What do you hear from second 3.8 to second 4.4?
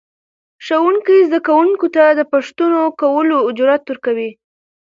ورکوي